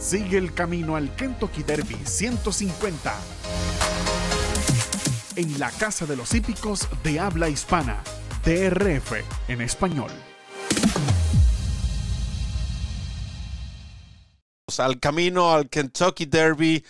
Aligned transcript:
Sigue 0.00 0.38
el 0.38 0.54
camino 0.54 0.96
al 0.96 1.14
Kentucky 1.14 1.62
Derby 1.62 1.96
150 2.02 3.14
en 5.36 5.58
la 5.58 5.70
Casa 5.70 6.06
de 6.06 6.16
los 6.16 6.32
Hípicos 6.32 6.88
de 7.02 7.20
Habla 7.20 7.50
Hispana, 7.50 8.02
DRF 8.42 9.12
en 9.48 9.60
español. 9.60 10.10
Al 14.78 14.98
camino 14.98 15.52
al 15.52 15.68
Kentucky 15.68 16.24
Derby 16.24 16.82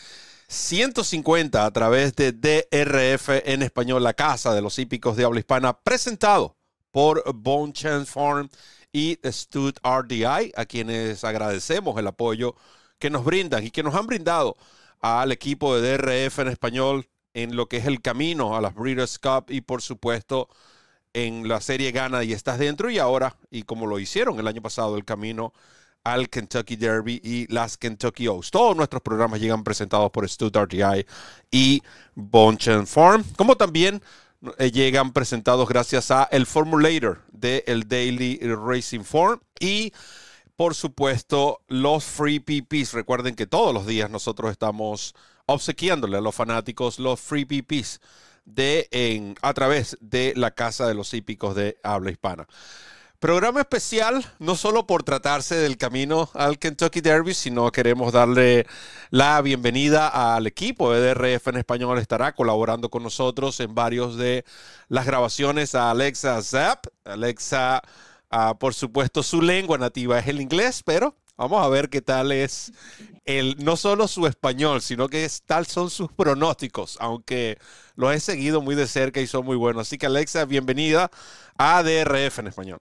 150 0.46 1.66
a 1.66 1.70
través 1.72 2.14
de 2.14 2.30
DRF 2.30 3.30
en 3.44 3.62
español, 3.62 4.04
la 4.04 4.14
Casa 4.14 4.54
de 4.54 4.62
los 4.62 4.78
Hípicos 4.78 5.16
de 5.16 5.24
Habla 5.24 5.40
Hispana, 5.40 5.76
presentado 5.76 6.56
por 6.92 7.24
Bone 7.34 7.72
Chance 7.72 8.12
Farm 8.12 8.48
y 8.96 9.18
Stud 9.30 9.74
RDI, 9.84 10.52
a 10.56 10.64
quienes 10.64 11.22
agradecemos 11.22 11.98
el 11.98 12.06
apoyo 12.06 12.56
que 12.98 13.10
nos 13.10 13.26
brindan 13.26 13.62
y 13.62 13.70
que 13.70 13.82
nos 13.82 13.94
han 13.94 14.06
brindado 14.06 14.56
al 15.00 15.32
equipo 15.32 15.76
de 15.76 15.98
DRF 15.98 16.38
en 16.38 16.48
español 16.48 17.06
en 17.34 17.56
lo 17.56 17.68
que 17.68 17.76
es 17.76 17.84
el 17.84 18.00
camino 18.00 18.56
a 18.56 18.62
las 18.62 18.74
Breeders' 18.74 19.18
Cup 19.18 19.50
y 19.50 19.60
por 19.60 19.82
supuesto 19.82 20.48
en 21.12 21.46
la 21.46 21.60
serie 21.60 21.92
Gana 21.92 22.24
y 22.24 22.32
estás 22.32 22.58
dentro 22.58 22.88
y 22.88 22.96
ahora, 22.96 23.36
y 23.50 23.64
como 23.64 23.86
lo 23.86 23.98
hicieron 23.98 24.38
el 24.38 24.48
año 24.48 24.62
pasado, 24.62 24.96
el 24.96 25.04
camino 25.04 25.52
al 26.02 26.30
Kentucky 26.30 26.76
Derby 26.76 27.20
y 27.22 27.52
las 27.52 27.76
Kentucky 27.76 28.28
Oaks. 28.28 28.50
Todos 28.50 28.74
nuestros 28.74 29.02
programas 29.02 29.40
llegan 29.40 29.62
presentados 29.62 30.10
por 30.10 30.26
Stud 30.26 30.56
RDI 30.56 31.04
y 31.50 31.82
Bonchen 32.14 32.86
Farm, 32.86 33.24
como 33.36 33.58
también 33.58 34.00
llegan 34.58 35.12
presentados 35.12 35.68
gracias 35.68 36.10
a 36.10 36.24
el 36.30 36.46
Formulator 36.46 37.22
de 37.32 37.64
el 37.66 37.88
Daily 37.88 38.38
Racing 38.42 39.04
Form 39.04 39.40
y 39.60 39.92
por 40.56 40.74
supuesto 40.74 41.60
los 41.68 42.04
Free 42.04 42.40
PPs. 42.40 42.92
Recuerden 42.92 43.34
que 43.34 43.46
todos 43.46 43.72
los 43.74 43.86
días 43.86 44.10
nosotros 44.10 44.50
estamos 44.50 45.14
obsequiándole 45.46 46.16
a 46.16 46.20
los 46.20 46.34
fanáticos 46.34 46.98
los 46.98 47.20
Free 47.20 47.44
PPs 47.44 48.00
de, 48.44 48.88
en, 48.90 49.34
a 49.42 49.52
través 49.52 49.98
de 50.00 50.32
la 50.36 50.52
Casa 50.52 50.86
de 50.86 50.94
los 50.94 51.12
Hípicos 51.12 51.54
de 51.54 51.78
Habla 51.82 52.10
Hispana. 52.10 52.46
Programa 53.18 53.60
especial, 53.60 54.26
no 54.38 54.56
solo 54.56 54.86
por 54.86 55.02
tratarse 55.02 55.54
del 55.54 55.78
camino 55.78 56.28
al 56.34 56.58
Kentucky 56.58 57.00
Derby, 57.00 57.32
sino 57.32 57.72
queremos 57.72 58.12
darle 58.12 58.66
la 59.10 59.40
bienvenida 59.40 60.36
al 60.36 60.46
equipo 60.46 60.92
de 60.92 61.14
DRF 61.14 61.48
en 61.48 61.56
español. 61.56 61.98
Estará 61.98 62.34
colaborando 62.34 62.90
con 62.90 63.02
nosotros 63.02 63.58
en 63.60 63.74
varios 63.74 64.18
de 64.18 64.44
las 64.88 65.06
grabaciones 65.06 65.74
a 65.74 65.90
Alexa 65.90 66.42
Zapp. 66.42 66.88
Alexa, 67.06 67.80
ah, 68.30 68.54
por 68.58 68.74
supuesto, 68.74 69.22
su 69.22 69.40
lengua 69.40 69.78
nativa 69.78 70.18
es 70.18 70.28
el 70.28 70.42
inglés, 70.42 70.82
pero 70.84 71.16
vamos 71.38 71.64
a 71.64 71.68
ver 71.68 71.88
qué 71.88 72.02
tal 72.02 72.32
es 72.32 72.72
el, 73.24 73.56
no 73.64 73.76
solo 73.76 74.08
su 74.08 74.26
español, 74.26 74.82
sino 74.82 75.08
que 75.08 75.26
tal 75.46 75.66
son 75.66 75.88
sus 75.88 76.12
pronósticos, 76.12 76.98
aunque 77.00 77.58
los 77.94 78.14
he 78.14 78.20
seguido 78.20 78.60
muy 78.60 78.74
de 78.74 78.86
cerca 78.86 79.22
y 79.22 79.26
son 79.26 79.46
muy 79.46 79.56
buenos. 79.56 79.88
Así 79.88 79.96
que 79.96 80.04
Alexa, 80.04 80.44
bienvenida 80.44 81.10
a 81.56 81.82
DRF 81.82 82.40
en 82.40 82.48
español. 82.48 82.78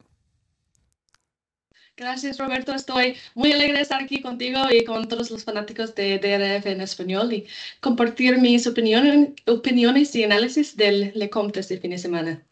Gracias, 1.98 2.38
Roberto. 2.38 2.74
Estoy 2.74 3.16
muy 3.36 3.54
alegre 3.54 3.78
de 3.78 3.84
estar 3.84 4.04
aquí 4.04 4.22
contigo 4.22 4.60
y 4.70 4.84
con 4.84 5.08
todos 5.08 5.32
los 5.32 5.46
fanáticos 5.46 5.96
de 5.96 6.20
DRF 6.20 6.66
en 6.66 6.82
español 6.82 7.32
y 7.32 7.48
compartir 7.80 8.38
mis 8.38 8.68
opiniones, 8.68 9.30
opiniones 9.48 10.14
y 10.14 10.26
análisis 10.26 10.76
del 10.76 11.14
LeCompte 11.16 11.62
este 11.62 11.78
fin 11.78 11.92
de 11.92 11.98
semana. 11.98 12.44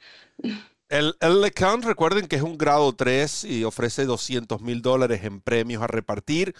El, 0.87 1.13
el 1.19 1.41
LeCompte, 1.41 1.87
recuerden 1.87 2.27
que 2.27 2.37
es 2.37 2.41
un 2.41 2.57
grado 2.57 2.93
3 2.93 3.43
y 3.43 3.65
ofrece 3.65 4.05
200 4.05 4.61
mil 4.61 4.81
dólares 4.81 5.25
en 5.25 5.41
premios 5.41 5.83
a 5.83 5.87
repartir. 5.87 6.55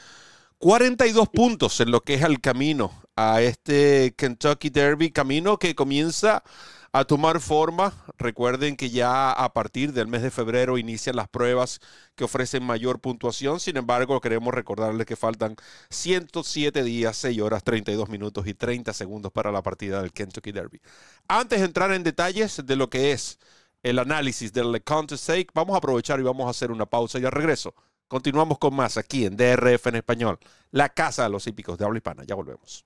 42 0.57 1.29
puntos 1.29 1.79
en 1.79 1.89
lo 1.89 2.01
que 2.01 2.15
es 2.15 2.21
el 2.21 2.41
camino 2.41 2.91
a 3.15 3.41
este 3.41 4.13
Kentucky 4.17 4.69
Derby, 4.69 5.11
camino 5.11 5.57
que 5.57 5.75
comienza 5.75 6.43
a 6.94 7.05
tomar 7.05 7.41
forma. 7.41 7.91
Recuerden 8.17 8.78
que 8.78 8.91
ya 8.91 9.31
a 9.31 9.51
partir 9.53 9.94
del 9.94 10.07
mes 10.07 10.22
de 10.22 10.31
febrero 10.31 10.78
inician 10.78 11.16
las 11.16 11.28
pruebas 11.28 11.81
que 12.16 12.23
ofrecen 12.23 12.63
mayor 12.63 13.01
puntuación. 13.01 13.59
Sin 13.59 13.78
embargo, 13.78 14.22
queremos 14.22 14.53
recordarles 14.53 15.07
que 15.07 15.16
faltan 15.16 15.56
107 15.90 16.84
días, 16.84 17.17
6 17.17 17.41
horas, 17.41 17.63
32 17.63 18.09
minutos 18.09 18.47
y 18.47 18.53
30 18.53 18.94
segundos 18.94 19.31
para 19.31 19.51
la 19.51 19.63
partida 19.63 20.01
del 20.01 20.13
Kentucky 20.13 20.51
Derby. 20.51 20.79
Antes 21.28 21.59
de 21.59 21.66
entrar 21.66 21.91
en 21.91 22.03
detalles 22.03 22.62
de 22.63 22.75
lo 22.75 22.90
que 22.90 23.12
es 23.12 23.40
el 23.81 23.97
análisis 24.00 24.53
del 24.53 24.84
Contest 24.84 25.25
Sake, 25.25 25.50
vamos 25.53 25.73
a 25.73 25.79
aprovechar 25.79 26.19
y 26.19 26.23
vamos 26.23 26.46
a 26.47 26.51
hacer 26.51 26.72
una 26.72 26.85
pausa 26.85 27.17
y 27.19 27.25
al 27.25 27.31
regreso. 27.31 27.73
Continuamos 28.07 28.59
con 28.59 28.75
más 28.75 28.97
aquí 28.97 29.25
en 29.25 29.35
DRF 29.35 29.88
en 29.88 29.96
español, 29.96 30.40
la 30.69 30.90
casa 30.90 31.23
de 31.23 31.29
los 31.29 31.47
hípicos 31.47 31.79
de 31.79 31.85
habla 31.85 31.97
hispana. 31.97 32.23
Ya 32.23 32.35
volvemos. 32.35 32.85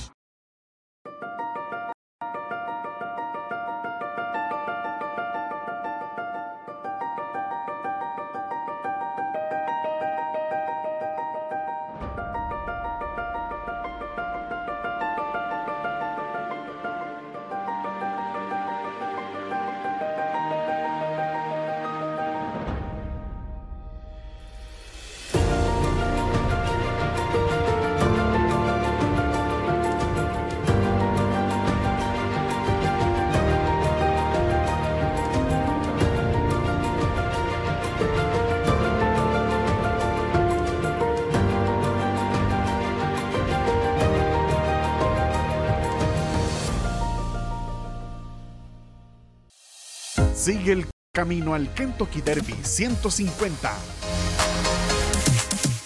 Sigue 50.41 50.71
el 50.71 50.87
camino 51.13 51.53
al 51.53 51.71
Kentucky 51.75 52.19
Derby 52.21 52.55
150 52.63 53.77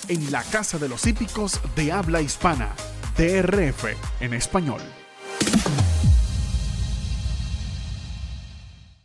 en 0.08 0.32
la 0.32 0.44
Casa 0.44 0.78
de 0.78 0.88
los 0.88 1.06
Hípicos 1.06 1.60
de 1.76 1.92
Habla 1.92 2.22
Hispana, 2.22 2.74
DRF 3.18 3.84
en 4.22 4.34
español. 4.34 4.80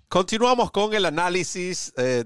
Continuamos 0.08 0.70
con 0.70 0.94
el 0.94 1.04
análisis 1.04 1.92
eh, 1.96 2.22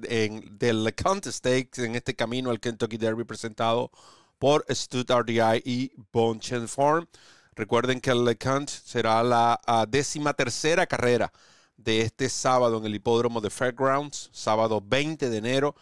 del 0.50 0.94
Contest 0.94 1.38
Stakes 1.38 1.82
en 1.82 1.94
este 1.94 2.14
camino 2.14 2.50
al 2.50 2.60
Kentucky 2.60 2.98
Derby 2.98 3.24
presentado 3.24 3.90
por 4.38 4.66
Stud 4.68 5.10
RDI 5.10 5.62
y 5.64 5.92
Bonchen 6.12 6.68
Farm. 6.68 7.08
Recuerden 7.54 8.02
que 8.02 8.10
el 8.10 8.22
LeCount 8.22 8.68
será 8.68 9.22
la 9.22 9.58
uh, 9.66 9.90
décima 9.90 10.34
tercera 10.34 10.86
carrera 10.86 11.32
de 11.76 12.02
este 12.02 12.28
sábado 12.28 12.78
en 12.78 12.86
el 12.86 12.94
hipódromo 12.94 13.40
de 13.40 13.50
Fairgrounds, 13.50 14.30
sábado 14.32 14.82
20 14.84 15.30
de 15.30 15.36
enero, 15.36 15.74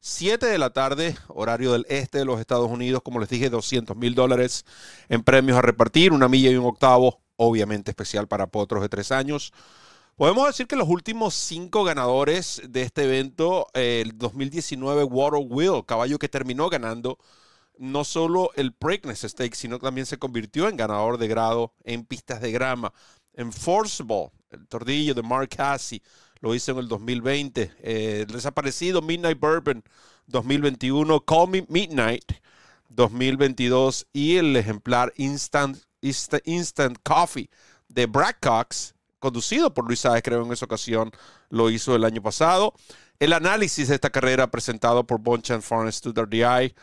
7 0.00 0.46
de 0.46 0.58
la 0.58 0.70
tarde, 0.70 1.16
horario 1.28 1.72
del 1.72 1.84
este 1.88 2.18
de 2.18 2.24
los 2.24 2.40
Estados 2.40 2.70
Unidos, 2.70 3.02
como 3.02 3.18
les 3.18 3.28
dije, 3.28 3.50
200 3.50 3.96
mil 3.96 4.14
dólares 4.14 4.64
en 5.08 5.22
premios 5.22 5.58
a 5.58 5.62
repartir, 5.62 6.12
una 6.12 6.28
milla 6.28 6.50
y 6.50 6.56
un 6.56 6.66
octavo, 6.66 7.20
obviamente 7.36 7.90
especial 7.90 8.28
para 8.28 8.46
potros 8.46 8.82
de 8.82 8.88
tres 8.88 9.10
años. 9.10 9.52
Podemos 10.16 10.46
decir 10.46 10.66
que 10.66 10.76
los 10.76 10.88
últimos 10.88 11.34
cinco 11.34 11.84
ganadores 11.84 12.60
de 12.68 12.82
este 12.82 13.04
evento, 13.04 13.68
el 13.74 14.18
2019 14.18 15.04
Water 15.04 15.46
Wheel, 15.48 15.84
caballo 15.86 16.18
que 16.18 16.28
terminó 16.28 16.68
ganando 16.68 17.18
no 17.78 18.04
solo 18.04 18.50
el 18.56 18.72
Preakness 18.72 19.20
Stakes, 19.20 19.56
sino 19.56 19.78
también 19.78 20.06
se 20.06 20.18
convirtió 20.18 20.68
en 20.68 20.76
ganador 20.76 21.18
de 21.18 21.28
grado 21.28 21.72
en 21.84 22.04
pistas 22.04 22.40
de 22.40 22.50
grama. 22.50 22.92
Enforceable, 23.38 24.30
el 24.50 24.66
tordillo 24.66 25.14
de 25.14 25.22
Mark 25.22 25.48
Cassie, 25.56 26.02
lo 26.40 26.54
hizo 26.54 26.72
en 26.72 26.78
el 26.78 26.88
2020. 26.88 27.72
Eh, 27.80 28.24
el 28.28 28.34
desaparecido 28.34 29.00
Midnight 29.00 29.38
Bourbon 29.38 29.82
2021, 30.26 31.20
Call 31.24 31.48
Me 31.48 31.66
Midnight 31.68 32.32
2022 32.88 34.06
y 34.12 34.36
el 34.36 34.56
ejemplar 34.56 35.12
Instant, 35.16 35.78
Instant, 36.02 36.98
Coffee 37.02 37.48
de 37.88 38.06
Brad 38.06 38.34
Cox, 38.40 38.94
conducido 39.18 39.72
por 39.72 39.86
Luis 39.86 40.00
Sáez, 40.00 40.22
creo 40.22 40.44
en 40.44 40.52
esa 40.52 40.66
ocasión, 40.66 41.10
lo 41.48 41.70
hizo 41.70 41.94
el 41.96 42.04
año 42.04 42.20
pasado. 42.20 42.74
El 43.18 43.32
análisis 43.32 43.88
de 43.88 43.94
esta 43.94 44.10
carrera 44.10 44.50
presentado 44.50 45.06
por 45.06 45.20
Bonchan 45.20 45.62
Farm 45.62 45.90
Studio 45.90 46.26
DI 46.26 46.74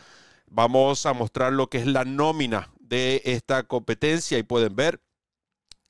Vamos 0.48 1.06
a 1.06 1.13
mostrar 1.13 1.51
lo 1.54 1.69
que 1.69 1.80
es 1.80 1.88
la 1.88 2.06
nómina 2.06 2.69
de 2.80 3.22
esta 3.25 3.63
competencia 3.63 4.38
y 4.38 4.44
pueden 4.44 4.75
ver 4.75 5.01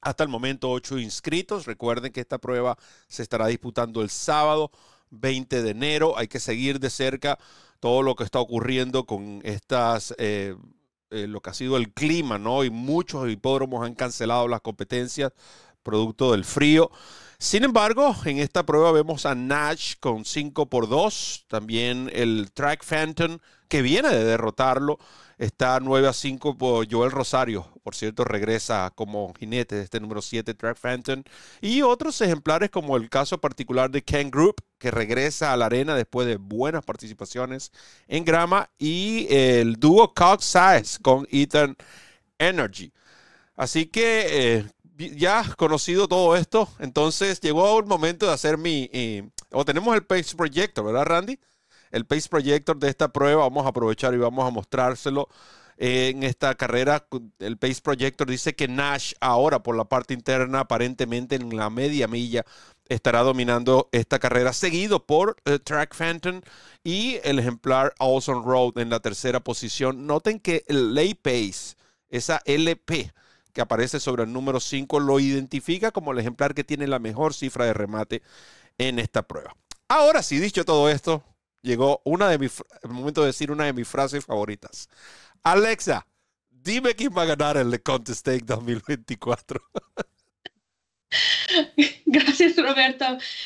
hasta 0.06 0.24
el 0.24 0.30
momento 0.30 0.70
ocho 0.70 1.00
inscritos. 1.00 1.66
Recuerden 1.66 2.14
que 2.14 2.22
esta 2.22 2.38
prueba 2.38 2.78
se 3.08 3.24
estará 3.24 3.48
disputando 3.48 4.02
el 4.02 4.12
sábado 4.12 4.72
20 5.10 5.64
de 5.64 5.70
enero. 5.72 6.18
Hay 6.18 6.28
que 6.28 6.40
seguir 6.40 6.80
de 6.80 6.92
cerca 6.92 7.40
todo 7.80 8.04
lo 8.04 8.16
que 8.16 8.24
está 8.24 8.40
ocurriendo 8.40 9.06
con 9.06 9.42
estas, 9.44 10.14
eh, 10.20 10.56
eh, 11.10 11.26
lo 11.28 11.42
que 11.42 11.50
ha 11.50 11.54
sido 11.56 11.76
el 11.76 11.92
clima, 11.92 12.38
¿no? 12.38 12.64
Y 12.64 12.70
muchos 12.70 13.28
hipódromos 13.30 13.84
han 13.84 13.96
cancelado 13.96 14.48
las 14.48 14.62
competencias 14.62 15.34
producto 15.82 16.32
del 16.34 16.46
frío. 16.46 16.92
Sin 17.46 17.64
embargo, 17.64 18.16
en 18.26 18.40
esta 18.40 18.66
prueba 18.66 18.92
vemos 18.92 19.28
a 19.28 19.36
Nash 19.36 19.94
con 20.00 20.26
5 20.26 20.66
por 20.66 20.90
2, 20.90 21.46
también 21.48 22.10
el 22.12 22.50
Track 22.52 22.84
Phantom 22.84 23.38
que 23.68 23.84
viene 23.84 24.10
de 24.10 24.24
derrotarlo 24.24 24.98
Está 25.38 25.80
9 25.80 26.08
a 26.08 26.14
5 26.14 26.58
por 26.58 26.92
Joel 26.92 27.12
Rosario. 27.12 27.72
Por 27.84 27.94
cierto, 27.94 28.24
regresa 28.24 28.92
como 28.96 29.32
jinete 29.38 29.76
de 29.76 29.84
este 29.84 30.00
número 30.00 30.24
7, 30.24 30.56
Track 30.56 30.80
Phantom. 30.80 31.22
Y 31.62 31.84
otros 31.84 32.20
ejemplares 32.22 32.72
como 32.72 32.98
el 32.98 33.12
caso 33.12 33.40
particular 33.40 33.92
de 33.92 34.02
Ken 34.02 34.32
Group, 34.32 34.64
que 34.80 34.90
regresa 34.90 35.54
a 35.54 35.58
la 35.58 35.68
arena 35.68 35.94
después 35.94 36.26
de 36.26 36.38
buenas 36.38 36.84
participaciones 36.84 37.72
en 38.08 38.26
grama. 38.26 38.72
Y 38.80 39.28
el 39.30 39.76
dúo 39.76 40.16
Cox 40.16 40.46
Size 40.46 41.00
con 41.00 41.28
Ethan 41.30 41.76
Energy. 42.40 42.92
Así 43.56 43.86
que 43.86 44.58
eh, 44.58 44.66
ya 44.98 45.44
conocido 45.58 46.08
todo 46.08 46.36
esto, 46.36 46.70
entonces 46.80 47.40
llegó 47.42 47.80
el 47.80 47.86
momento 47.86 48.26
de 48.26 48.34
hacer 48.34 48.58
mi... 48.58 48.90
Eh, 48.94 49.30
o 49.52 49.66
tenemos 49.66 49.96
el 49.96 50.06
Page 50.06 50.36
Projector, 50.36 50.86
¿verdad, 50.86 51.06
Randy? 51.06 51.40
el 51.96 52.06
Pace 52.06 52.28
Projector 52.30 52.78
de 52.78 52.90
esta 52.90 53.08
prueba. 53.08 53.44
Vamos 53.44 53.66
a 53.66 53.70
aprovechar 53.70 54.14
y 54.14 54.18
vamos 54.18 54.46
a 54.46 54.52
mostrárselo 54.52 55.30
en 55.78 56.24
esta 56.24 56.56
carrera. 56.56 57.08
El 57.40 57.58
Pace 57.58 57.82
Projector 57.82 58.30
dice 58.30 58.54
que 58.54 58.68
Nash 58.68 59.14
ahora 59.22 59.64
por 59.64 59.78
la 59.78 59.86
parte 59.86 60.14
interna, 60.14 60.62
aparentemente 60.62 61.36
en 61.36 61.56
la 61.56 61.70
media 61.70 62.08
milla, 62.08 62.46
estará 62.90 63.22
dominando 63.22 63.88
esta 63.94 64.20
carrera, 64.20 64.52
seguido 64.52 65.06
por 65.06 65.38
eh, 65.46 65.58
Track 65.58 65.96
Phantom 65.96 66.42
y 66.84 67.18
el 67.24 67.40
ejemplar 67.40 67.94
Awesome 68.00 68.44
Road 68.46 68.78
en 68.78 68.90
la 68.90 69.00
tercera 69.00 69.40
posición. 69.40 70.06
Noten 70.06 70.40
que 70.40 70.64
el 70.68 70.94
Lay 70.94 71.14
Pace, 71.14 71.76
esa 72.10 72.42
LP 72.46 73.14
que 73.56 73.62
aparece 73.62 74.02
sobre 74.02 74.24
el 74.24 74.34
número 74.34 74.60
5, 74.60 75.00
lo 75.00 75.20
identifica 75.20 75.92
como 75.92 76.12
el 76.12 76.20
ejemplar 76.20 76.54
que 76.54 76.66
tiene 76.66 76.88
la 76.88 77.00
mejor 77.00 77.34
cifra 77.34 77.66
de 77.66 77.74
remate 77.74 78.22
en 78.78 79.00
esta 79.00 79.24
prueba. 79.24 79.56
Ahora 79.88 80.22
sí, 80.22 80.40
dicho 80.40 80.66
todo 80.66 80.90
esto, 80.90 81.24
llegó 81.62 82.02
una 82.04 82.30
de 82.30 82.38
mis, 82.38 82.62
el 82.84 82.90
momento 82.90 83.22
de 83.22 83.28
decir 83.28 83.52
una 83.52 83.64
de 83.64 83.72
mis 83.72 83.88
frases 83.88 84.26
favoritas. 84.26 84.90
Alexa, 85.42 86.06
dime 86.50 86.96
quién 86.96 87.14
va 87.18 87.22
a 87.22 87.34
ganar 87.34 87.56
el 87.56 87.72
Le 87.72 87.82
Contest 87.82 88.28
2024. 88.28 89.62
Gracias, 92.06 92.58
Roberto. 92.58 93.06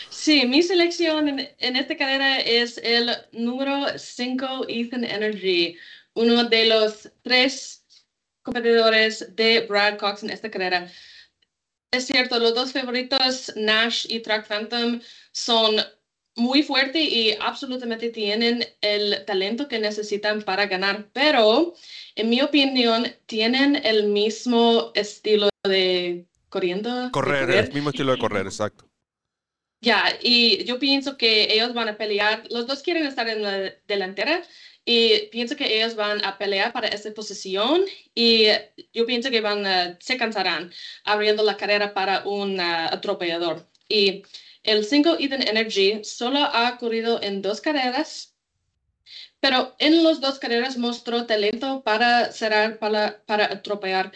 Sí, 0.10 0.48
mi 0.48 0.64
selección 0.64 1.40
en, 1.40 1.76
esta 1.76 1.96
cadena 1.96 2.40
es 2.40 2.80
el 2.80 3.12
número 3.32 3.96
5, 3.96 4.66
Ethan 4.68 5.04
Energy, 5.04 5.78
uno 6.16 6.46
de 6.46 6.66
los 6.66 7.12
tres 7.22 7.79
competidores 8.50 9.36
de 9.36 9.62
Brad 9.62 9.98
Cox 9.98 10.24
en 10.24 10.32
esta 10.32 10.50
carrera. 10.50 10.92
Es 11.92 12.08
cierto, 12.08 12.40
los 12.40 12.56
dos 12.56 12.72
favoritos, 12.72 13.54
Nash 13.56 14.06
y 14.10 14.20
Track 14.20 14.48
Phantom, 14.48 15.02
son 15.32 15.78
muy 16.36 16.64
fuerte 16.64 17.00
y 17.00 17.36
absolutamente 17.40 18.10
tienen 18.10 18.66
el 18.82 19.24
talento 19.26 19.68
que 19.68 19.80
necesitan 19.80 20.42
para 20.42 20.68
ganar, 20.68 21.10
pero 21.14 21.74
en 22.16 22.30
mi 22.30 22.42
opinión 22.42 23.08
tienen 23.26 23.76
el 23.84 24.08
mismo 24.08 24.92
estilo 24.96 25.50
de 25.64 26.26
corriendo. 26.50 27.10
Correr, 27.12 27.50
el 27.52 27.74
mismo 27.74 27.90
estilo 27.90 28.14
de 28.14 28.20
correr, 28.20 28.46
exacto. 28.46 28.86
Ya, 29.82 30.18
y 30.22 30.64
yo 30.66 30.78
pienso 30.78 31.18
que 31.18 31.54
ellos 31.54 31.74
van 31.74 31.90
a 31.90 31.98
pelear, 31.98 32.44
los 32.50 32.68
dos 32.68 32.82
quieren 32.82 33.06
estar 33.06 33.28
en 33.30 33.42
la 33.44 33.74
delantera 33.88 34.44
y 34.92 35.28
pienso 35.28 35.56
que 35.56 35.78
ellos 35.78 35.94
van 35.96 36.26
a 36.26 36.40
pelear 36.40 36.74
para 36.74 36.88
esa 36.88 37.14
posición 37.14 37.86
y 38.16 38.48
yo 38.92 39.06
pienso 39.06 39.30
que 39.30 39.40
van 39.40 39.64
a, 39.68 39.96
se 40.00 40.18
cansarán 40.18 40.74
abriendo 41.04 41.44
la 41.44 41.58
carrera 41.58 41.94
para 41.94 42.24
un 42.26 42.60
uh, 42.60 42.88
atropellador. 42.90 43.70
Y 43.88 44.24
el 44.64 44.84
5 44.84 45.18
Eden 45.20 45.48
Energy 45.48 46.04
solo 46.04 46.40
ha 46.40 46.74
ocurrido 46.74 47.22
en 47.22 47.44
dos 47.44 47.62
carreras, 47.62 48.34
pero 49.40 49.76
en 49.78 50.04
las 50.04 50.22
dos 50.22 50.40
carreras 50.40 50.76
mostró 50.76 51.28
talento 51.28 51.84
para 51.84 52.32
cerrar, 52.32 52.80
para, 52.80 53.22
para 53.28 53.46
atropellar. 53.46 54.12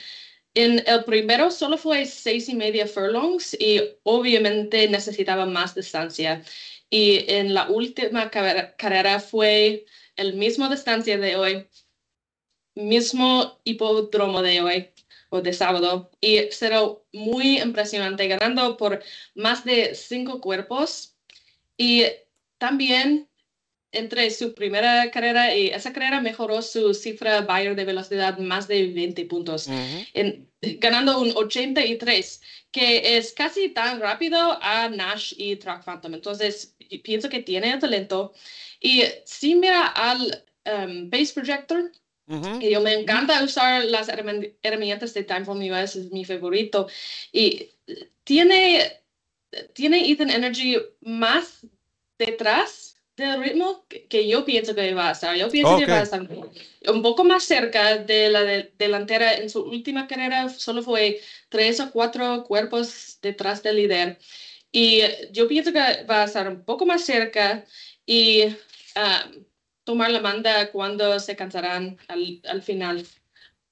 En 0.56 0.84
el 0.88 1.04
primero 1.04 1.52
solo 1.52 1.78
fue 1.78 2.08
seis 2.08 2.50
y 2.50 2.56
media 2.56 2.88
furlongs 2.88 3.54
y 3.60 3.80
obviamente 4.02 4.88
necesitaba 4.90 5.46
más 5.46 5.75
distancia. 5.75 6.44
Y 6.90 7.25
en 7.31 7.54
la 7.54 7.70
última 7.70 8.31
carrera 8.31 9.20
fue 9.20 9.86
el 10.15 10.36
mismo 10.36 10.69
distancia 10.69 11.18
de 11.18 11.36
hoy, 11.36 11.68
mismo 12.75 13.60
hipódromo 13.63 14.42
de 14.42 14.62
hoy 14.62 14.94
de 15.42 15.54
sábado. 15.54 16.12
Y 16.21 16.51
será 16.51 16.81
muy 17.12 17.60
impresionante, 17.60 18.27
ganando 18.27 18.77
por 18.77 19.01
más 19.36 19.65
de 19.65 19.95
cinco 19.95 20.39
cuerpos. 20.42 21.15
Y 21.77 22.06
también 22.57 23.27
entre 23.94 24.30
su 24.31 24.54
primera 24.54 25.10
carrera 25.12 25.56
y 25.56 25.68
esa 25.68 25.94
carrera 25.94 26.19
mejoró 26.19 26.62
su 26.62 26.94
cifra 26.94 27.42
Bayer 27.42 27.75
de 27.75 27.86
velocidad 27.86 28.38
más 28.40 28.68
de 28.68 28.88
20 28.88 29.25
puntos, 29.25 29.68
en, 30.13 30.50
ganando 30.62 31.19
un 31.19 31.31
83, 31.36 32.42
que 32.72 33.18
es 33.18 33.31
casi 33.34 33.69
tan 33.69 34.00
rápido 34.00 34.57
a 34.62 34.90
Nash 34.90 35.34
y 35.38 35.56
Track 35.56 35.86
Phantom. 35.86 36.16
Entonces, 36.16 36.75
pienso 37.04 37.30
que 37.30 37.44
tiene 37.44 37.72
el 37.72 37.80
talento. 37.80 38.34
Y 38.81 39.04
si 39.25 39.56
mira 39.56 39.88
al 39.88 40.44
um, 40.66 41.10
Base 41.10 41.34
Projector, 41.34 41.92
y 42.62 42.72
yo 42.72 42.81
me 42.81 42.94
encanta 42.94 43.44
usar 43.44 43.84
las 43.86 44.07
herramientas 44.10 45.13
de 45.13 45.24
Time 45.24 45.46
US, 45.72 45.96
es 45.96 46.12
mi 46.12 46.24
favorito. 46.24 46.88
Y 47.31 47.69
tiene, 48.24 49.01
tiene 49.74 50.10
Ethan 50.10 50.30
Energy 50.30 50.78
más 51.01 51.68
detrás 52.18 52.93
del 53.15 53.42
ritmo 53.44 53.86
que, 53.88 54.27
yo 54.27 54.45
pienso 54.45 54.74
que 54.75 54.94
va 54.94 55.10
a 55.10 55.12
estar. 55.12 55.36
Yo 55.36 55.50
pienso 55.50 55.77
que 55.77 55.86
va 55.86 56.00
a 56.00 56.04
estar 56.04 56.21
un 56.21 57.01
poco 57.01 57.24
más 57.24 57.44
cerca 57.44 57.98
de 57.98 58.30
la 58.30 58.44
delantera. 58.44 59.36
En 59.36 59.50
su 59.50 59.62
última 59.62 60.08
carrera 60.08 60.50
solo 60.50 60.82
fue 60.82 61.22
tres 61.50 61.79
o 61.79 61.91
cuatro 61.91 62.43
cuerpos 62.43 63.20
detrás 63.22 63.63
del 63.63 63.77
líder. 63.77 64.20
Y 64.72 65.01
yo 65.32 65.48
pienso 65.48 65.72
que 65.72 66.03
va 66.03 66.22
a 66.22 66.25
estar 66.25 66.48
un 66.48 66.63
poco 66.63 66.86
más 66.86 67.03
cerca 67.05 67.65
y... 68.05 68.46
Tomar 69.86 70.12
la 70.12 70.22
manda 70.22 70.72
cuando 70.72 71.20
se 71.20 71.36
cansarán 71.36 71.98
al, 72.08 72.39
al 72.48 72.62
final. 72.62 73.05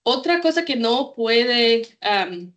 Otra 0.04 0.42
cosa 0.42 0.66
que 0.66 0.76
no 0.76 1.14
puede 1.16 1.88
um, 2.02 2.52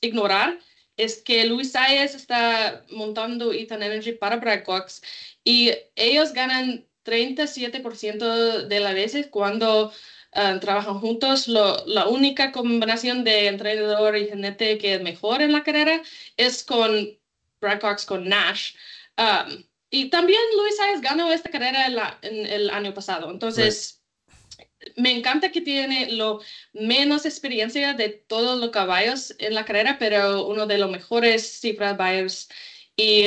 ignorar 0.00 0.58
es 0.96 1.22
que 1.22 1.44
Luis 1.44 1.72
Sayes 1.72 2.14
está 2.14 2.84
montando 2.90 3.52
Ethan 3.52 3.82
Energy 3.82 4.12
para 4.12 4.64
Cox 4.64 5.02
y 5.44 5.72
ellos 5.94 6.32
ganan 6.32 6.86
37% 7.04 8.66
de 8.66 8.80
las 8.80 8.94
veces 8.94 9.28
cuando 9.28 9.92
uh, 10.34 10.58
trabajan 10.60 10.98
juntos. 10.98 11.48
La 11.48 12.08
única 12.08 12.52
combinación 12.52 13.24
de 13.24 13.46
entrenador 13.46 14.16
y 14.16 14.28
jinete 14.28 14.78
que 14.78 14.94
es 14.94 15.02
mejor 15.02 15.42
en 15.42 15.52
la 15.52 15.62
carrera 15.62 16.02
es 16.36 16.64
con 16.64 17.16
Cox 17.60 18.04
con 18.06 18.28
Nash. 18.28 18.74
Um, 19.18 19.64
y 19.90 20.10
también 20.10 20.40
Luis 20.56 20.76
Sáenz 20.76 21.00
ganó 21.00 21.32
esta 21.32 21.50
carrera 21.50 22.18
en, 22.22 22.46
el 22.46 22.70
año 22.70 22.92
pasado. 22.92 23.30
Entonces, 23.30 24.02
me 24.96 25.12
encanta 25.12 25.50
que 25.50 25.60
tiene 25.60 26.12
lo 26.12 26.40
menos 26.72 27.26
experiencia 27.26 27.94
de 27.94 28.08
todos 28.08 28.58
los 28.60 28.70
caballos 28.70 29.34
en 29.38 29.54
la 29.54 29.64
carrera, 29.64 29.96
pero 29.98 30.46
uno 30.46 30.66
de 30.66 30.78
los 30.78 30.90
mejores 30.90 31.60
cifras 31.60 31.96
buyers. 31.96 32.48
Y 32.96 33.26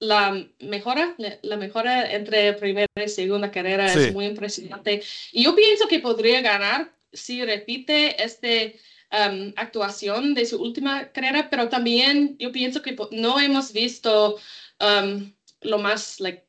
la 0.00 0.46
mejora, 0.60 1.14
la 1.42 1.56
mejora 1.56 2.12
entre 2.12 2.54
primera 2.54 2.88
y 2.96 3.08
segunda 3.08 3.50
carrera 3.50 3.92
es 3.92 4.12
muy 4.12 4.26
impresionante. 4.26 5.02
Y 5.32 5.44
yo 5.44 5.54
pienso 5.54 5.86
que 5.88 6.00
podría 6.00 6.40
ganar 6.40 6.92
si 7.12 7.44
repite 7.44 8.22
esta 8.22 8.48
um, 9.12 9.52
actuación 9.56 10.34
de 10.34 10.46
su 10.46 10.60
última 10.60 11.10
carrera, 11.12 11.48
pero 11.50 11.68
también 11.68 12.36
yo 12.38 12.50
pienso 12.52 12.82
que 12.82 12.96
no 13.10 13.40
hemos 13.40 13.72
visto 13.72 14.38
um, 14.80 15.32
lo 15.60 15.78
más, 15.78 16.20
like, 16.20 16.44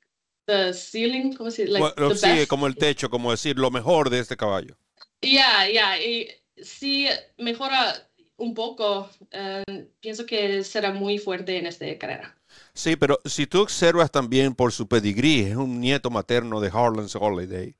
the 0.51 0.73
ceiling, 0.73 1.33
¿cómo 1.33 1.49
se 1.49 1.65
dice? 1.65 2.47
como 2.47 2.67
el 2.67 2.75
techo, 2.75 3.09
como 3.09 3.31
decir, 3.31 3.57
lo 3.57 3.71
mejor 3.71 4.09
de 4.09 4.19
este 4.19 4.35
caballo. 4.35 4.75
Ya, 5.21 5.69
ya, 5.69 5.99
y 5.99 6.27
si 6.57 7.07
mejora 7.37 8.09
un 8.37 8.53
poco, 8.53 9.09
eh, 9.31 9.63
pienso 9.99 10.25
que 10.25 10.63
será 10.63 10.91
muy 10.91 11.17
fuerte 11.19 11.57
en 11.57 11.67
esta 11.67 11.85
carrera. 11.97 12.35
Sí, 12.73 12.95
pero 12.95 13.19
si 13.23 13.47
tú 13.47 13.61
observas 13.61 14.11
también 14.11 14.55
por 14.55 14.71
su 14.71 14.87
pedigrí, 14.87 15.41
es 15.41 15.55
un 15.55 15.79
nieto 15.79 16.09
materno 16.09 16.59
de 16.59 16.69
Harlan's 16.73 17.15
Holiday. 17.15 17.75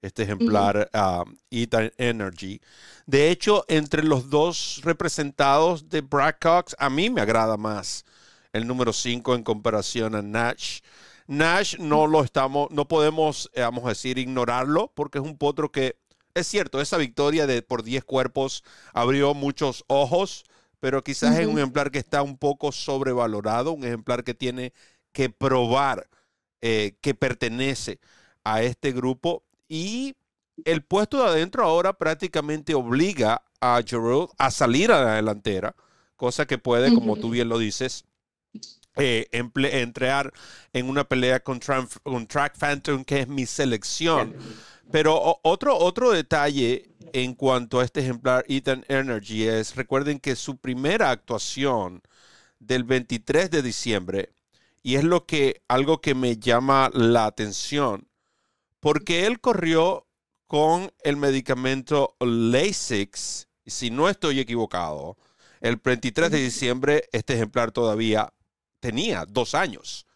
este 0.00 0.22
ejemplar 0.22 0.90
um, 0.92 1.34
Ethan 1.50 1.90
Energy. 1.96 2.60
De 3.06 3.30
hecho, 3.30 3.64
entre 3.68 4.02
los 4.02 4.28
dos 4.28 4.80
representados 4.84 5.88
de 5.88 6.02
Brad 6.02 6.34
Cox, 6.40 6.76
a 6.78 6.90
mí 6.90 7.08
me 7.08 7.22
agrada 7.22 7.56
más 7.56 8.04
el 8.52 8.66
número 8.66 8.92
5 8.92 9.34
en 9.34 9.42
comparación 9.42 10.14
a 10.14 10.22
Nash. 10.22 10.80
Nash 11.26 11.78
no 11.78 12.06
lo 12.06 12.22
estamos, 12.22 12.70
no 12.70 12.86
podemos, 12.86 13.50
eh, 13.54 13.62
vamos 13.62 13.84
a 13.86 13.90
decir, 13.90 14.18
ignorarlo, 14.18 14.92
porque 14.94 15.18
es 15.18 15.24
un 15.24 15.38
potro 15.38 15.72
que, 15.72 15.96
es 16.34 16.46
cierto, 16.46 16.80
esa 16.80 16.98
victoria 16.98 17.46
de 17.46 17.62
por 17.62 17.82
10 17.82 18.04
cuerpos 18.04 18.62
abrió 18.92 19.34
muchos 19.34 19.84
ojos, 19.86 20.44
pero 20.80 21.02
quizás 21.02 21.38
es 21.38 21.46
un 21.46 21.58
ejemplar 21.58 21.90
que 21.90 21.98
está 21.98 22.22
un 22.22 22.36
poco 22.36 22.72
sobrevalorado, 22.72 23.72
un 23.72 23.84
ejemplar 23.84 24.22
que 24.22 24.34
tiene 24.34 24.72
que 25.12 25.30
probar 25.30 26.08
eh, 26.60 26.96
que 27.00 27.14
pertenece 27.14 28.00
a 28.42 28.62
este 28.62 28.92
grupo. 28.92 29.44
Y 29.68 30.16
el 30.64 30.82
puesto 30.82 31.22
de 31.22 31.28
adentro 31.30 31.64
ahora 31.64 31.94
prácticamente 31.94 32.74
obliga 32.74 33.42
a 33.60 33.80
Giroud 33.84 34.30
a 34.36 34.50
salir 34.50 34.92
a 34.92 35.02
la 35.02 35.14
delantera, 35.14 35.74
cosa 36.16 36.46
que 36.46 36.58
puede, 36.58 36.92
como 36.92 37.16
tú 37.16 37.30
bien 37.30 37.48
lo 37.48 37.58
dices, 37.58 38.04
eh, 38.96 39.28
en 39.32 40.88
una 40.88 41.04
pelea 41.04 41.40
con, 41.40 41.60
Track 41.60 42.56
Phantom, 42.58 43.04
que 43.04 43.20
es 43.20 43.28
mi 43.28 43.46
selección. 43.46 44.34
Pero 44.90 45.40
otro, 45.42 45.76
otro 45.76 46.10
detalle 46.10 46.90
en 47.12 47.34
cuanto 47.34 47.80
a 47.80 47.84
este 47.84 48.00
ejemplar 48.00 48.44
Ethan 48.48 48.84
Energy 48.88 49.44
es, 49.46 49.74
recuerden 49.76 50.20
que 50.20 50.36
su 50.36 50.56
primera 50.58 51.10
actuación 51.10 52.02
del 52.58 52.84
23 52.84 53.50
de 53.50 53.62
diciembre, 53.62 54.30
y 54.82 54.96
es 54.96 55.04
lo 55.04 55.26
que, 55.26 55.62
algo 55.68 56.00
que 56.00 56.14
me 56.14 56.36
llama 56.36 56.90
la 56.92 57.26
atención, 57.26 58.08
porque 58.80 59.26
él 59.26 59.40
corrió 59.40 60.06
con 60.46 60.92
el 61.02 61.16
medicamento 61.16 62.16
Lasix, 62.20 63.48
si 63.66 63.90
no 63.90 64.08
estoy 64.08 64.40
equivocado, 64.40 65.16
el 65.60 65.76
23 65.76 66.30
de 66.30 66.38
diciembre 66.38 67.08
este 67.12 67.34
ejemplar 67.34 67.72
todavía 67.72 68.32
tenía 68.84 69.24
dos 69.26 69.54
años. 69.54 70.06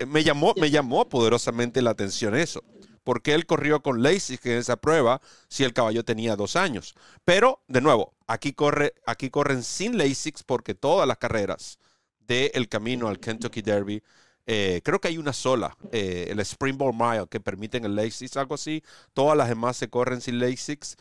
Eh, 0.00 0.06
me 0.06 0.24
llamó, 0.24 0.54
me 0.60 0.70
llamó 0.70 1.08
poderosamente 1.08 1.82
la 1.82 1.90
atención 1.90 2.34
eso. 2.34 2.64
porque 3.04 3.34
él 3.34 3.46
corrió 3.46 3.82
con 3.82 4.02
Lasix 4.02 4.44
en 4.46 4.58
esa 4.58 4.76
prueba 4.76 5.20
si 5.48 5.64
el 5.64 5.72
caballo 5.72 6.04
tenía 6.04 6.36
dos 6.36 6.56
años? 6.56 6.94
Pero, 7.24 7.62
de 7.68 7.80
nuevo, 7.80 8.14
aquí, 8.26 8.52
corre, 8.54 8.94
aquí 9.06 9.30
corren 9.30 9.62
sin 9.62 9.96
Lasix 9.98 10.42
porque 10.44 10.74
todas 10.74 11.06
las 11.08 11.18
carreras 11.18 11.78
del 12.20 12.68
camino 12.68 13.08
al 13.08 13.18
Kentucky 13.20 13.62
Derby 13.62 14.02
eh, 14.46 14.80
creo 14.84 15.00
que 15.00 15.08
hay 15.08 15.18
una 15.18 15.32
sola, 15.32 15.76
eh, 15.92 16.26
el 16.30 16.40
Springboard 16.40 16.94
Mile, 16.94 17.26
que 17.30 17.40
permiten 17.40 17.84
el 17.84 17.94
Lasix, 17.96 18.36
algo 18.36 18.54
así. 18.56 18.82
Todas 19.14 19.36
las 19.36 19.48
demás 19.48 19.76
se 19.76 19.88
corren 19.88 20.20
sin 20.20 20.38
Lasix. 20.40 20.96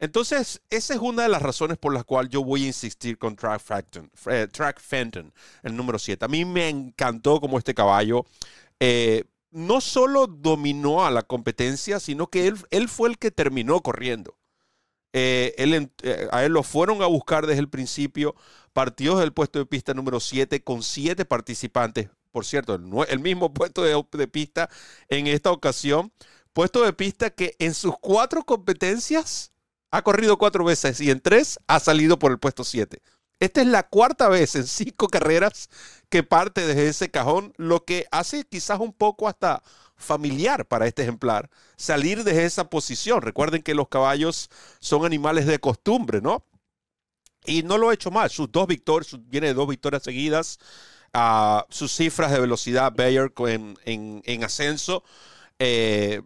Entonces, 0.00 0.62
esa 0.70 0.94
es 0.94 1.00
una 1.00 1.22
de 1.22 1.28
las 1.28 1.42
razones 1.42 1.78
por 1.78 1.94
las 1.94 2.04
cuales 2.04 2.32
yo 2.32 2.42
voy 2.42 2.64
a 2.64 2.68
insistir 2.68 3.18
con 3.18 3.36
Track, 3.36 3.60
Fenton, 3.60 4.10
eh, 4.26 4.48
Track 4.50 4.80
Fenton, 4.80 5.32
el 5.62 5.76
número 5.76 5.98
7. 5.98 6.24
A 6.24 6.28
mí 6.28 6.44
me 6.44 6.68
encantó 6.68 7.40
como 7.40 7.58
este 7.58 7.74
caballo 7.74 8.24
no 9.50 9.80
solo 9.80 10.26
dominó 10.26 11.04
a 11.04 11.10
la 11.10 11.22
competencia, 11.22 12.00
sino 12.00 12.28
que 12.28 12.46
él, 12.70 12.88
fue 12.88 13.08
el 13.08 13.18
que 13.18 13.30
terminó 13.30 13.80
corriendo. 13.80 14.36
él, 15.12 15.90
a 16.30 16.44
él 16.44 16.52
lo 16.52 16.62
fueron 16.62 17.02
a 17.02 17.06
buscar 17.06 17.46
desde 17.46 17.60
el 17.60 17.68
principio, 17.68 18.34
partió 18.72 19.16
del 19.18 19.32
puesto 19.32 19.58
de 19.58 19.66
pista 19.66 19.94
número 19.94 20.20
7 20.20 20.62
con 20.62 20.82
7 20.82 21.24
participantes, 21.24 22.10
por 22.30 22.44
cierto, 22.46 22.74
el, 22.74 23.18
mismo 23.18 23.52
puesto 23.54 23.82
de, 23.82 24.28
pista 24.28 24.70
en 25.08 25.26
esta 25.26 25.50
ocasión. 25.50 26.12
Puesto 26.52 26.84
de 26.84 26.92
pista 26.92 27.30
que 27.30 27.54
en 27.60 27.74
sus 27.74 27.94
cuatro 28.00 28.44
competencias 28.44 29.52
ha 29.90 30.02
corrido 30.02 30.38
cuatro 30.38 30.64
veces 30.64 31.00
y 31.00 31.10
en 31.10 31.20
tres 31.20 31.58
ha 31.66 31.80
salido 31.80 32.18
por 32.18 32.32
el 32.32 32.38
puesto 32.38 32.64
siete. 32.64 33.02
Esta 33.40 33.62
es 33.62 33.66
la 33.66 33.88
cuarta 33.88 34.28
vez 34.28 34.54
en 34.54 34.66
cinco 34.66 35.08
carreras 35.08 35.70
que 36.10 36.22
parte 36.22 36.66
desde 36.66 36.88
ese 36.88 37.10
cajón, 37.10 37.54
lo 37.56 37.84
que 37.84 38.06
hace 38.10 38.44
quizás 38.44 38.80
un 38.80 38.92
poco 38.92 39.28
hasta 39.28 39.62
familiar 39.96 40.66
para 40.66 40.86
este 40.86 41.02
ejemplar 41.02 41.50
salir 41.76 42.24
de 42.24 42.44
esa 42.44 42.68
posición. 42.68 43.22
Recuerden 43.22 43.62
que 43.62 43.74
los 43.74 43.88
caballos 43.88 44.50
son 44.80 45.06
animales 45.06 45.46
de 45.46 45.58
costumbre, 45.58 46.20
¿no? 46.20 46.44
Y 47.46 47.62
no 47.62 47.78
lo 47.78 47.88
ha 47.88 47.94
hecho 47.94 48.10
mal. 48.10 48.28
Sus 48.30 48.52
dos 48.52 48.66
victorias, 48.66 49.16
viene 49.28 49.48
de 49.48 49.54
dos 49.54 49.68
victorias 49.68 50.02
seguidas 50.02 50.58
a 51.14 51.66
sus 51.70 51.92
cifras 51.92 52.32
de 52.32 52.40
velocidad 52.40 52.92
Bayer 52.94 53.32
en, 53.48 54.22
en, 54.24 54.44
ascenso. 54.44 55.02
Eh, 55.58 56.22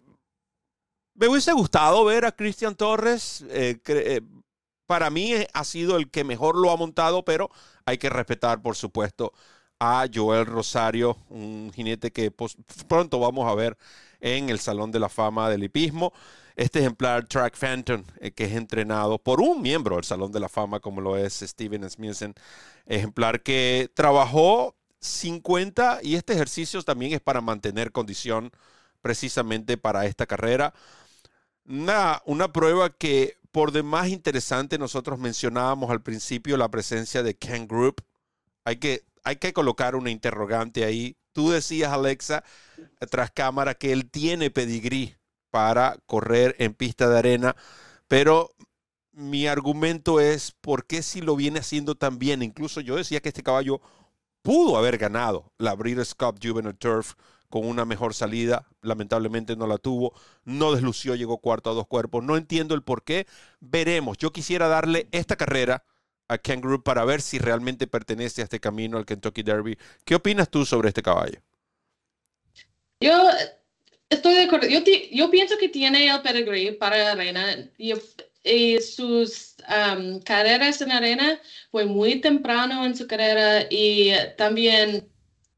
me 1.15 1.27
hubiese 1.27 1.53
gustado 1.53 2.05
ver 2.05 2.25
a 2.25 2.31
Cristian 2.31 2.75
Torres. 2.75 3.43
Eh, 3.49 3.79
eh, 3.87 4.21
para 4.85 5.09
mí 5.09 5.33
ha 5.53 5.63
sido 5.63 5.97
el 5.97 6.11
que 6.11 6.23
mejor 6.23 6.55
lo 6.57 6.71
ha 6.71 6.77
montado, 6.77 7.25
pero 7.25 7.49
hay 7.85 7.97
que 7.97 8.09
respetar, 8.09 8.61
por 8.61 8.75
supuesto, 8.75 9.33
a 9.79 10.05
Joel 10.13 10.45
Rosario, 10.45 11.17
un 11.29 11.71
jinete 11.73 12.11
que 12.11 12.31
pronto 12.87 13.19
vamos 13.19 13.49
a 13.49 13.55
ver 13.55 13.77
en 14.19 14.49
el 14.49 14.59
Salón 14.59 14.91
de 14.91 14.99
la 14.99 15.09
Fama 15.09 15.49
del 15.49 15.63
Hipismo. 15.63 16.13
Este 16.55 16.79
ejemplar 16.79 17.27
Track 17.27 17.57
Phantom, 17.57 18.03
que 18.35 18.45
es 18.45 18.53
entrenado 18.53 19.17
por 19.17 19.41
un 19.41 19.61
miembro 19.61 19.95
del 19.95 20.05
Salón 20.05 20.31
de 20.31 20.39
la 20.39 20.47
Fama, 20.47 20.79
como 20.79 21.01
lo 21.01 21.17
es 21.17 21.33
Steven 21.41 21.89
Smithen, 21.89 22.33
ejemplar 22.85 23.41
que 23.43 23.89
trabajó 23.93 24.75
50 25.01 25.99
y 26.03 26.15
este 26.15 26.33
ejercicio 26.33 26.81
también 26.83 27.13
es 27.13 27.21
para 27.21 27.41
mantener 27.41 27.91
condición 27.91 28.51
precisamente 29.01 29.77
para 29.77 30.05
esta 30.05 30.25
carrera. 30.25 30.73
Una, 31.67 32.21
una 32.25 32.51
prueba 32.53 32.89
que 32.89 33.37
por 33.55 33.71
demás 33.71 34.09
interesante, 34.09 34.77
nosotros 34.77 35.17
mencionábamos 35.17 35.89
al 35.89 36.01
principio 36.01 36.57
la 36.57 36.69
presencia 36.69 37.23
de 37.23 37.37
Ken 37.37 37.69
Group. 37.69 38.03
Hay 38.65 38.75
que, 38.75 39.05
hay 39.23 39.37
que 39.37 39.53
colocar 39.53 39.95
una 39.95 40.11
interrogante 40.11 40.83
ahí. 40.83 41.15
Tú 41.31 41.51
decías, 41.51 41.93
Alexa, 41.93 42.43
tras 43.09 43.31
cámara, 43.31 43.73
que 43.73 43.93
él 43.93 44.11
tiene 44.11 44.51
pedigrí 44.51 45.15
para 45.51 45.97
correr 46.05 46.57
en 46.59 46.73
pista 46.73 47.07
de 47.07 47.17
arena, 47.17 47.55
pero 48.09 48.51
mi 49.13 49.47
argumento 49.47 50.19
es 50.19 50.51
por 50.51 50.85
qué 50.85 51.01
si 51.01 51.21
lo 51.21 51.37
viene 51.37 51.59
haciendo 51.59 51.95
tan 51.95 52.19
bien. 52.19 52.43
Incluso 52.43 52.81
yo 52.81 52.97
decía 52.97 53.21
que 53.21 53.29
este 53.29 53.41
caballo 53.41 53.79
pudo 54.41 54.77
haber 54.77 54.97
ganado 54.97 55.53
la 55.57 55.75
Breeders' 55.75 56.13
Cup 56.13 56.39
Juvenile 56.43 56.73
Turf 56.73 57.13
con 57.55 57.65
una 57.67 57.85
mejor 57.85 58.13
salida. 58.13 58.67
Lamentablemente 58.81 59.55
no 59.55 59.65
la 59.65 59.77
tuvo. 59.77 60.13
No 60.43 60.73
deslució, 60.73 61.15
llegó 61.15 61.37
cuarto 61.37 61.69
a 61.69 61.73
dos 61.73 61.87
cuerpos. 61.87 62.21
No 62.21 62.35
entiendo 62.35 62.75
el 62.75 62.83
por 62.83 63.05
qué. 63.05 63.27
Veremos. 63.61 64.17
Yo 64.17 64.33
quisiera 64.33 64.67
darle 64.67 65.07
esta 65.13 65.37
carrera 65.37 65.85
a 66.27 66.37
Ken 66.37 66.59
Group 66.59 66.83
para 66.83 67.05
ver 67.05 67.21
si 67.21 67.39
realmente 67.39 67.87
pertenece 67.87 68.41
a 68.41 68.43
este 68.43 68.59
camino 68.59 68.97
al 68.97 69.05
Kentucky 69.05 69.41
Derby. 69.41 69.77
¿Qué 70.03 70.15
opinas 70.15 70.49
tú 70.49 70.65
sobre 70.65 70.89
este 70.89 71.01
caballo? 71.01 71.39
Yo 72.99 73.29
estoy 74.09 74.33
de 74.33 74.43
acuerdo. 74.43 74.67
Yo, 74.67 75.31
pienso 75.31 75.57
que 75.57 75.69
tiene 75.69 76.09
el 76.09 76.21
pedigree 76.23 76.73
para 76.73 76.97
la 76.97 77.11
arena. 77.13 77.71
Y 77.77 78.81
sus 78.81 79.55
carreras 80.25 80.81
en 80.81 80.91
arena 80.91 81.39
fue 81.71 81.85
muy 81.85 82.19
temprano 82.19 82.85
en 82.85 82.97
su 82.97 83.07
carrera 83.07 83.65
y 83.69 84.11
también 84.35 85.09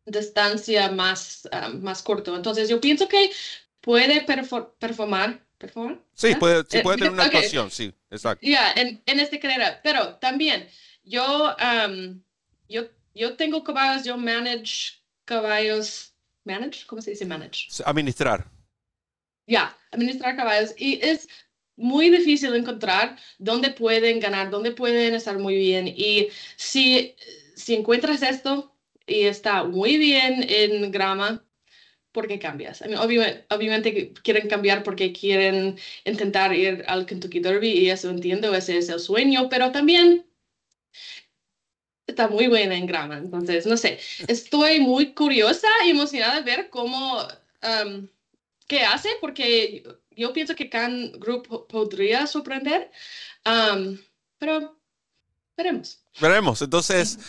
distancia 0.08 0.90
más, 0.92 1.48
más 1.80 2.02
corto. 2.02 2.36
Entonces 2.36 2.70
yo 2.70 2.82
pienso 2.82 3.08
que 3.08 3.32
puede 3.82 4.22
performar. 4.80 5.46
¿Performar? 5.58 6.00
Sí, 6.14 6.36
puede, 6.36 6.64
sí 6.70 6.80
puede 6.82 6.98
tener 6.98 7.14
una 7.14 7.24
actuación, 7.24 7.72
sí, 7.72 7.92
exacto. 8.12 8.46
Ya, 8.46 8.74
en, 8.74 9.02
en 9.06 9.20
esta 9.20 9.40
carrera. 9.40 9.80
Pero 9.84 10.16
también 10.16 10.68
yo, 11.04 11.56
yo, 12.70 12.88
yo 13.16 13.36
tengo 13.36 13.64
caballos, 13.64 14.06
yo 14.06 14.18
manage 14.18 15.02
caballos. 15.26 16.14
¿Manage? 16.44 16.86
¿Cómo 16.86 17.02
se 17.02 17.12
dice 17.12 17.26
manage? 17.26 17.68
Administrar. 17.84 18.50
Ya, 19.48 19.76
administrar 19.92 20.36
caballos. 20.38 20.74
Y 20.78 21.00
es 21.04 21.28
muy 21.76 22.10
difícil 22.10 22.56
encontrar 22.56 23.18
dónde 23.38 23.72
pueden 23.72 24.20
ganar, 24.20 24.50
dónde 24.50 24.72
pueden 24.72 25.14
estar 25.14 25.38
muy 25.40 25.56
bien. 25.56 25.88
Y 25.88 26.30
si, 26.56 27.16
si 27.56 27.76
encuentras 27.76 28.22
esto 28.22 28.77
y 29.08 29.22
está 29.24 29.64
muy 29.64 29.98
bien 29.98 30.46
en 30.48 30.92
grama, 30.92 31.44
¿por 32.12 32.28
qué 32.28 32.40
cambias? 32.40 32.82
obviamente, 32.82 33.46
obviamente, 33.50 34.14
quieren 34.24 34.48
cambiar 34.48 34.84
porque 34.84 35.14
quieren 35.14 35.78
intentar 36.06 36.54
ir 36.54 36.84
al 36.88 37.06
Kentucky 37.06 37.40
Derby 37.40 37.70
y 37.70 37.90
eso 37.90 38.10
entiendo, 38.10 38.54
ese 38.54 38.78
es 38.78 38.90
el 38.90 39.00
sueño, 39.00 39.50
pero 39.50 39.72
también 39.72 40.26
está 42.08 42.28
muy 42.28 42.48
buena 42.48 42.76
en 42.76 42.86
grama. 42.86 43.18
Entonces, 43.18 43.66
no 43.66 43.78
sé, 43.78 44.00
estoy 44.28 44.80
muy 44.80 45.14
curiosa 45.14 45.68
y 45.86 45.92
emocionada 45.92 46.38
de 46.38 46.44
ver 46.44 46.70
cómo, 46.70 47.20
um, 47.22 48.08
qué 48.68 48.82
hace, 48.82 49.10
porque 49.22 49.84
yo 50.12 50.34
pienso 50.34 50.56
que 50.56 50.70
Can 50.70 51.12
Group 51.20 51.68
podría 51.68 52.28
sorprender, 52.28 52.92
pero 54.40 54.77
veremos. 55.58 56.00
Veremos. 56.22 56.62
Entonces, 56.62 57.20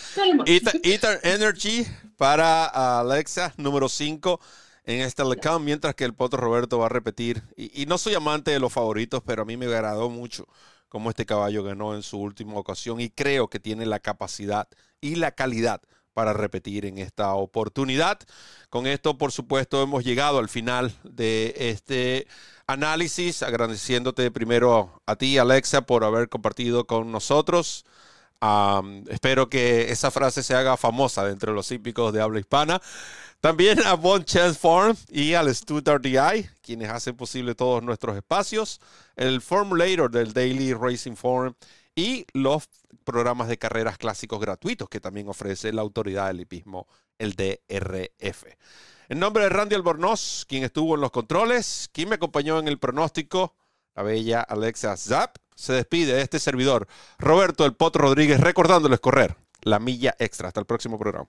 Ether, 0.46 1.20
Energy 1.22 1.86
para 2.16 3.00
Alexa, 3.00 3.52
número 3.56 3.88
5. 3.88 4.40
en 4.84 5.00
este 5.00 5.24
Lecam, 5.24 5.62
mientras 5.62 5.94
que 5.94 6.04
el 6.04 6.14
Potro 6.14 6.40
Roberto 6.40 6.78
va 6.78 6.86
a 6.86 6.90
repetir. 6.90 7.42
Y, 7.56 7.82
y, 7.82 7.86
no 7.86 7.98
soy 7.98 8.14
amante 8.14 8.50
de 8.50 8.60
los 8.60 8.72
favoritos, 8.72 9.22
pero 9.26 9.42
a 9.42 9.44
mí 9.44 9.56
me 9.56 9.66
agradó 9.66 10.08
mucho 10.08 10.46
cómo 10.88 11.10
este 11.10 11.26
caballo 11.26 11.62
ganó 11.62 11.94
en 11.94 12.02
su 12.02 12.18
última 12.18 12.54
ocasión 12.54 13.00
y 13.00 13.10
creo 13.10 13.48
que 13.48 13.60
tiene 13.60 13.84
la 13.84 14.00
capacidad 14.00 14.68
y 15.00 15.16
la 15.16 15.32
calidad 15.32 15.82
para 16.14 16.32
repetir 16.32 16.84
en 16.84 16.98
esta 16.98 17.34
oportunidad. 17.34 18.18
Con 18.70 18.86
esto, 18.86 19.16
por 19.18 19.30
supuesto, 19.30 19.82
hemos 19.82 20.04
llegado 20.04 20.38
al 20.38 20.48
final 20.48 20.92
de 21.04 21.54
este 21.56 22.26
análisis, 22.66 23.42
agradeciéndote 23.44 24.30
primero 24.30 25.00
a 25.06 25.14
ti, 25.14 25.38
Alexa, 25.38 25.82
por 25.82 26.02
haber 26.02 26.28
compartido 26.28 26.86
con 26.86 27.12
nosotros. 27.12 27.84
Espero 29.08 29.48
que 29.48 29.90
esa 29.90 30.10
frase 30.10 30.42
se 30.42 30.54
haga 30.54 30.76
famosa 30.76 31.24
dentro 31.24 31.52
de 31.52 31.56
los 31.56 31.70
hípicos 31.70 32.12
de 32.12 32.20
habla 32.20 32.40
hispana. 32.40 32.80
También 33.40 33.84
a 33.86 33.94
Bon 33.94 34.24
Chance 34.24 34.58
Farm 34.58 34.96
y 35.10 35.34
al 35.34 35.54
Stuttgart 35.54 36.02
DI, 36.02 36.48
quienes 36.60 36.90
hacen 36.90 37.16
posible 37.16 37.54
todos 37.54 37.82
nuestros 37.82 38.16
espacios, 38.16 38.80
el 39.14 39.40
Formulator 39.40 40.10
del 40.10 40.32
Daily 40.32 40.74
Racing 40.74 41.14
Forum 41.14 41.54
y 41.94 42.26
los 42.32 42.68
programas 43.04 43.48
de 43.48 43.58
carreras 43.58 43.96
clásicos 43.96 44.40
gratuitos 44.40 44.88
que 44.88 45.00
también 45.00 45.28
ofrece 45.28 45.72
la 45.72 45.82
autoridad 45.82 46.26
del 46.28 46.40
hipismo, 46.40 46.88
el 47.18 47.34
DRF. 47.34 48.44
En 49.08 49.20
nombre 49.20 49.44
de 49.44 49.48
Randy 49.48 49.74
Albornoz, 49.74 50.44
quien 50.46 50.64
estuvo 50.64 50.96
en 50.96 51.00
los 51.00 51.10
controles, 51.10 51.88
quien 51.92 52.08
me 52.08 52.16
acompañó 52.16 52.58
en 52.58 52.68
el 52.68 52.78
pronóstico, 52.78 53.54
la 53.94 54.02
bella 54.02 54.40
Alexa 54.42 54.96
Zapp, 54.96 55.36
se 55.58 55.72
despide 55.72 56.14
de 56.14 56.22
este 56.22 56.38
servidor, 56.38 56.86
Roberto 57.18 57.64
El 57.64 57.74
Pot 57.74 57.96
Rodríguez, 57.96 58.40
recordándoles 58.40 59.00
correr 59.00 59.36
la 59.62 59.80
milla 59.80 60.14
extra. 60.20 60.48
Hasta 60.48 60.60
el 60.60 60.66
próximo 60.66 60.98
programa. 60.98 61.28